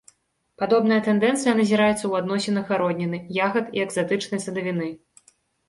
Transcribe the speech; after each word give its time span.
Падобная 0.61 0.95
тэндэнцыя 1.07 1.53
назіраецца 1.59 1.95
ў 2.07 2.13
адносінах 2.23 2.65
гародніны, 2.73 3.17
ягад 3.47 3.65
і 3.77 3.87
экзатычнай 3.87 4.45
садавіны. 4.51 4.93